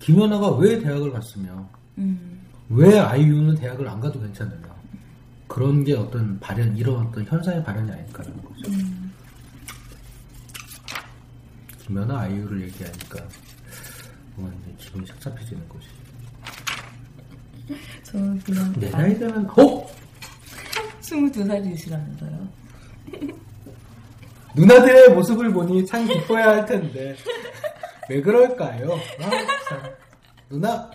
[0.00, 4.68] 김연아가 왜 대학을 갔으며 음, 왜 아이유는 대학을 안 가도 괜찮느냐.
[5.48, 8.70] 그런 게 어떤 발현, 이런 어떤 현상의 발현이 아닐까라는 거죠.
[8.70, 9.12] 음.
[11.78, 13.24] 김연아 아이유를 얘기하니까
[14.36, 15.86] 뭔가 이제 기분이 착잡해지는 거지.
[18.04, 19.86] 저는 그냥 내 나이 되면 어?
[21.02, 22.48] 22살이시라면서요.
[24.54, 27.16] 누나들의 모습을 보니 참 기뻐야 할 텐데
[28.08, 28.92] 왜 그럴까요?
[29.20, 29.30] 아,
[29.68, 29.82] 참.
[30.48, 30.90] 누나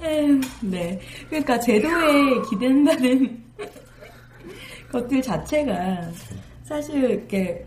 [0.00, 0.98] 에휴, 네.
[1.28, 3.42] 그러니까 제도에 기댄다는
[4.92, 6.10] 것들 자체가
[6.64, 7.66] 사실 이렇게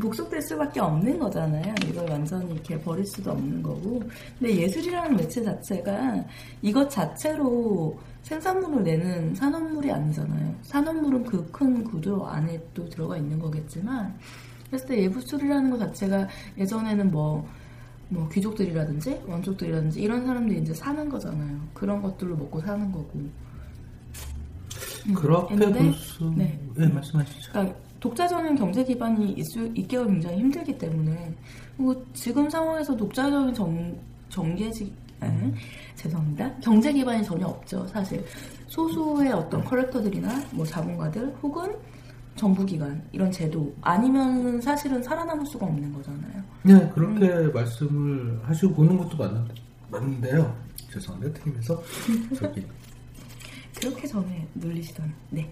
[0.00, 1.74] 복속될 수밖에 없는 거잖아요.
[1.86, 4.02] 이걸 완전히 이렇게 버릴 수도 없는 거고.
[4.38, 6.24] 근데 예술이라는 매체 자체가
[6.62, 10.54] 이것 자체로 생산물을 내는 산업물이 아니잖아요.
[10.62, 14.14] 산업물은 그 큰 구조 안에 또 들어가 있는 거겠지만,
[14.68, 16.26] 그랬을 때 예술이라는 것 자체가
[16.56, 17.46] 예전에는 뭐,
[18.08, 21.60] 뭐 귀족들이라든지 원족들이라든지 이런 사람들이 이제 사는 거잖아요.
[21.74, 23.20] 그런 것들로 먹고 사는 거고.
[25.06, 26.32] 음, 그렇게 근데, 볼 수...
[26.36, 26.58] 네.
[26.76, 27.52] 네, 말씀하시죠.
[27.52, 31.32] 그러니까 독자적인 경제 기반이 있, 있기가 굉장히 힘들기 때문에
[31.76, 33.96] 그리고 지금 상황에서 독자적인 정,
[34.28, 35.54] 정계지 에?
[35.94, 36.52] 죄송합니다.
[36.60, 37.86] 경제 기반이 전혀 없죠.
[37.86, 38.24] 사실
[38.66, 41.72] 소수의 어떤 커렉터들이나 뭐 자본가들 혹은
[42.34, 46.42] 정부기관 이런 제도 아니면 사실은 살아남을 수가 없는 거잖아요.
[46.62, 49.46] 네, 그렇게 말씀을 하시고 보는 것도 맞는,
[49.92, 50.56] 맞는데요.
[50.90, 51.38] 죄송합니다.
[51.38, 51.80] 틀리면서
[52.34, 52.66] 저기
[53.78, 55.48] 그렇게 전에 눌리시던 네.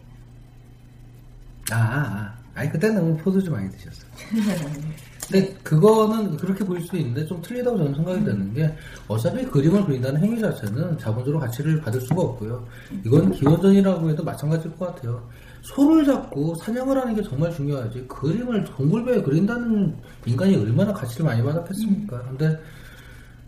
[1.70, 4.10] 아, 아, 아니 그때 너무 포도 좀 많이 드셨어요.
[5.30, 8.74] 근데 그거는 그렇게 보일 수도 있는데 좀 틀리다고 저는 생각이 드는 게
[9.06, 12.66] 어차피 그림을 그린다는 행위 자체는 자본적으로 가치를 받을 수가 없고요.
[13.06, 15.22] 이건 기원전이라고 해도 마찬가지일 것 같아요.
[15.62, 18.06] 소를 잡고 사냥을 하는 게 정말 중요하지.
[18.08, 19.94] 그림을 동굴배에 그린다는
[20.26, 22.22] 인간이 얼마나 가치를 많이 받았겠습니까?
[22.22, 22.58] 근데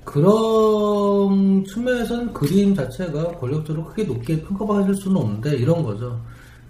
[0.04, 6.20] 그런 측면에서는 그림 자체가 권력적으로 크게 높게 평가받을 수는 없는데 이런 거죠.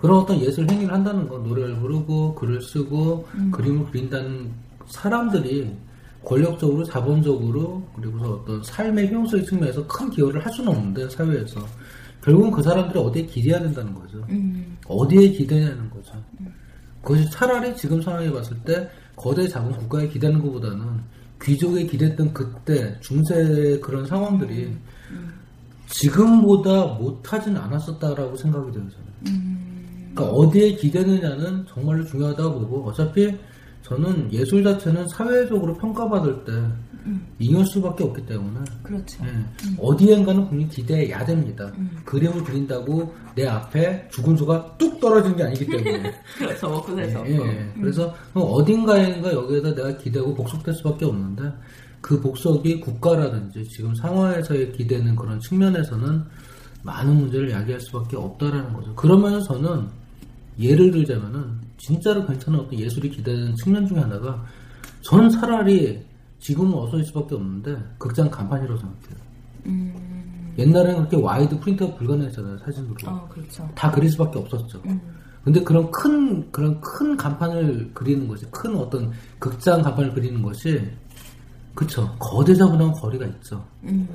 [0.03, 4.51] 그런 어떤 예술 행위를 한다는 건 노래를 부르고 글을 쓰고 그림을 그린다는
[4.88, 5.73] 사람들이
[6.25, 11.65] 권력적으로 자본적으로 그리고서 어떤 삶의 효용적인 측면에서 큰 기여를 할 수는 없는데 사회에서.
[12.21, 14.19] 결국은 그 사람들이 어디에 기대야 된다는 거죠.
[14.29, 16.12] 음, 어디에 기대냐는 거죠.
[17.01, 20.85] 그것이 차라리 지금 상황에 봤을 때 거대 자본 국가에 기대는 것보다는
[21.41, 24.73] 귀족에 기댔던 그때 중세의 그런 상황들이
[25.87, 29.62] 지금보다 못하진 않았었다라고 생각이 저는.
[30.14, 33.37] 그러니까 어디에 기대느냐는 정말로 중요하다고 보고 어차피
[33.83, 36.53] 저는 예술 자체는 사회적으로 평가받을 때
[37.38, 39.25] 잉여 수밖에 없기 때문에 그렇죠.
[39.25, 41.72] 예, 어디엔가는 분명히 기대해야 됩니다.
[42.05, 46.68] 그림을 그린다고 내 앞에 죽은 소가 뚝 떨어지는 게 아니기 때문에 그렇죠.
[46.68, 47.37] 먹고 살수 예.
[47.37, 47.72] 예.
[47.81, 51.53] 그래서 어딘가에인가 여기에다 내가 기대고 복속될 수밖에 없는데
[52.01, 56.25] 그 복속이 국가라든지 지금 상황에서의 기대는 그런 측면에서는
[56.83, 58.94] 많은 문제를 야기할 수밖에 없다라는 거죠.
[58.94, 59.88] 그러면서 저는
[60.59, 64.45] 예를 들자면은 진짜로 괜찮은 어떤 예술이 기대되는 측면 중에 하나가
[65.03, 66.05] 저는 차라리
[66.38, 69.17] 지금은 어서일 수밖에 없는데 극장 간판이라고 생각해요.
[69.67, 72.95] 음, 옛날에는 그렇게 wide print가 불가능했잖아요 사진으로.
[73.07, 73.69] 어, 그렇죠.
[73.75, 74.83] 다 그릴 수밖에 없었죠.
[74.87, 75.01] 음.
[75.45, 80.81] 근데 그런 큰 그런 큰 간판을 그리는 것이 큰 어떤 극장 간판을 그리는 것이
[81.75, 83.65] 그쵸 거대 자본하고 거리가 있죠.
[83.85, 84.09] 음,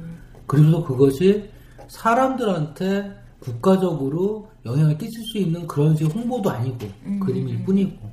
[0.46, 1.50] 그리고서 그것이
[1.88, 7.20] 사람들한테 국가적으로 영향을 끼칠 수 있는 그런 식의 홍보도 아니고 음.
[7.20, 8.12] 그림일 뿐이고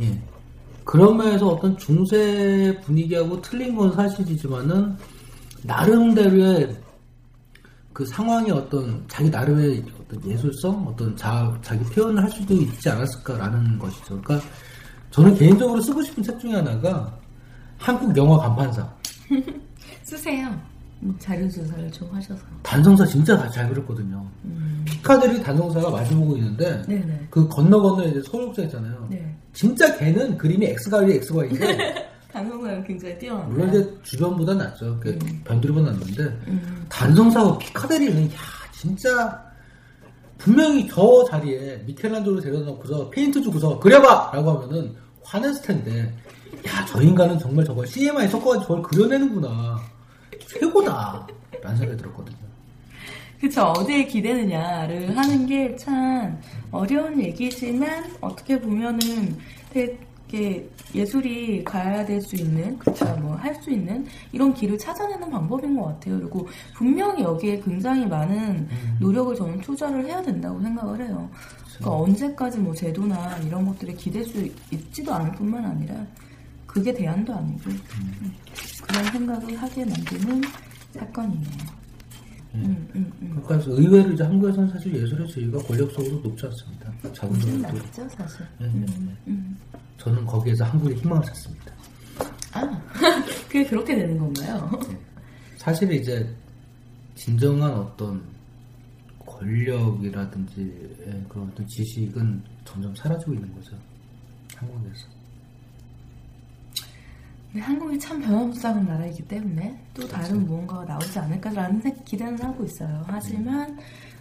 [0.00, 0.22] 예
[0.84, 4.96] 그런 면에서 어떤 중세 분위기하고 틀린 건 사실이지만은
[5.62, 6.76] 나름대로의
[7.92, 13.78] 그 상황이 어떤 자기 나름의 어떤 예술성 어떤 자, 자기 표현을 할 수도 있지 않았을까라는
[13.78, 14.20] 것이죠.
[14.20, 14.40] 그러니까
[15.10, 17.16] 저는 개인적으로 쓰고 싶은 책 중에 하나가
[17.78, 18.92] 한국 영화 간판사
[20.02, 20.73] 쓰세요.
[21.04, 22.40] 음, 자료 조사를 좀 하셔서.
[22.62, 24.26] 단성사 진짜 다잘 그렸거든요.
[24.44, 27.26] 음, 피카데리 단성사가 마주보고 있는데 네네.
[27.30, 29.06] 그 건너 건너 이제 서울역사 있잖아요.
[29.10, 29.36] 네.
[29.52, 33.52] 진짜 걔는 그림이 X가 위 X가인데 단성사는 굉장히 뛰어난데.
[33.52, 34.98] 물론 이제 주변보다 낫죠.
[35.00, 38.36] 그 변두리보다 낫는데 음, 단성사와 피카데리는 야
[38.72, 39.44] 진짜
[40.38, 44.32] 분명히 저 자리에 미켈란젤로 데려다 놓고서 페인트 주고서 그려봐!
[44.34, 46.14] 라고 하면은 화냈을 텐데
[46.66, 49.80] 야 저 인간은 정말 저걸 CMI 섞어가지고 저걸 그려내는구나
[50.48, 51.26] 최고다
[51.62, 52.36] 라는 생각이 들었거든요
[53.40, 53.62] 그쵸.
[53.62, 58.98] 어디에 기대느냐를 하는 게 참 어려운 얘기지만 어떻게 보면은
[59.70, 63.04] 되게 예술이 가야 될 수 있는, 그쵸.
[63.16, 66.18] 뭐할 수 있는 이런 길을 찾아내는 방법인 것 같아요.
[66.20, 68.66] 그리고 분명히 여기에 굉장히 많은
[69.00, 71.28] 노력을 저는 투자를 해야 된다고 생각을 해요.
[71.78, 75.94] 그러니까 언제까지 뭐 제도나 이런 것들에 기댈 수 있지도 않을 뿐만 아니라
[76.74, 78.34] 그게 대안도 아니고 음,
[78.82, 80.42] 그런 생각을 하게 만드는
[80.92, 81.84] 사건이네요.
[82.56, 83.42] 음, 음, 음.
[83.44, 88.44] 그러니까 의외로 이제 한국에서는 사실 예술의 지위가 권력적으로 높지 않습니다 좀 자본적으로 낮죠, 사실.
[88.58, 89.16] 네, 네, 네.
[89.28, 89.56] 음.
[89.98, 91.72] 저는 거기에서 한국의 희망을 찾습니다
[92.52, 92.82] 아,
[93.46, 94.70] 그게 그렇게 되는 건가요?
[95.56, 96.28] 사실 이제
[97.14, 98.20] 진정한 어떤
[99.24, 103.76] 권력이라든지 예, 그런 어떤 지식은 점점 사라지고 있는 거죠.
[104.56, 105.06] 한국에서.
[107.54, 113.04] 근데 한국이 참 변화무쌍한 나라이기 때문에 또 다른 무언가가 나오지 않을까라는 생- 기대는 하고 있어요.
[113.06, 113.78] 하지만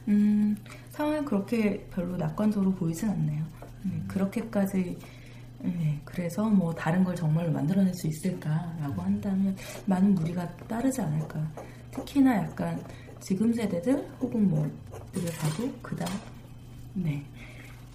[0.07, 0.55] 음,
[0.91, 3.43] 상황이 그렇게 별로 낙관적으로 보이진 않네요.
[3.85, 4.99] 네, 그렇게까지
[5.63, 9.55] 네, 그래서 뭐 다른 걸 정말로 만들어낼 수 있을까라고 한다면
[9.87, 11.41] 많은 무리가 따르지 않을까.
[11.89, 12.79] 특히나 약간
[13.19, 14.69] 지금 세대들 혹은 뭐
[15.15, 16.19] 우리가 봐도 그다음
[16.93, 17.23] 네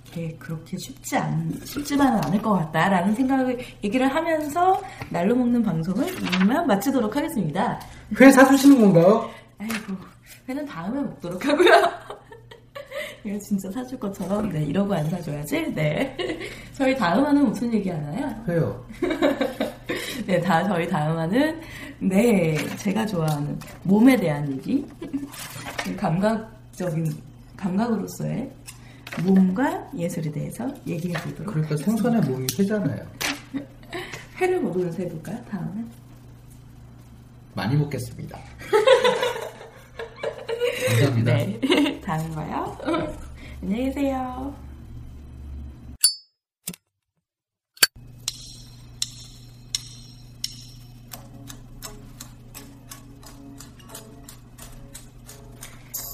[0.09, 6.07] 이게 그렇게 쉽지 않 쉽지만은 않을 것 같다라는 생각을 얘기를 하면서 날로 먹는 방송을
[6.42, 7.81] 이만 마치도록 하겠습니다.
[8.18, 9.31] 회 사주시는 건가요?
[9.59, 9.97] 아이고
[10.49, 11.68] 회는 다음에 먹도록 하고요.
[13.25, 15.75] 이거 진짜 사줄 것처럼 네 이러고 안 사줘야지.
[15.75, 16.16] 네
[16.73, 18.35] 저희 다음 화는 무슨 얘기 하나요?
[18.49, 18.87] 회요.
[20.27, 21.61] 네, 다 저희 다음 화는
[22.01, 24.87] 네 제가 좋아하는 몸에 대한 얘기,
[25.97, 27.07] 감각적인
[27.57, 28.51] 감각으로서의
[29.22, 31.52] 몸과 예술에 대해서 얘기해 보도록.
[31.52, 33.07] 그러니까 생선의 몸이 회잖아요.
[34.40, 35.44] 회를 먹으면서 해볼까요?
[35.50, 35.85] 다음에.
[37.54, 38.38] 많이 먹겠습니다.
[40.88, 41.33] 감사합니다.
[41.35, 42.76] 네, 다음 봐요.
[43.62, 44.54] 안녕히 계세요.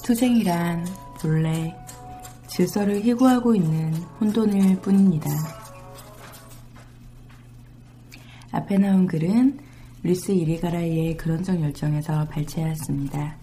[0.03, 0.85] 투쟁이란
[1.19, 1.75] 본래
[2.55, 5.29] 질서를 희구하고 있는 혼돈일 뿐입니다.
[8.49, 9.59] 앞에 나온 글은
[10.03, 13.35] 뤼스 이리가라이의 근원적 열정에서 발췌하였습니다.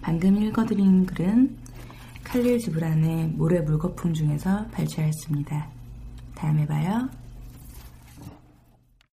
[0.00, 1.56] 방금 읽어드린 글은
[2.22, 5.68] 칼릴 지브란의 모래 물거품 중에서 발췌하였습니다.
[6.36, 7.08] 다음에 봐요.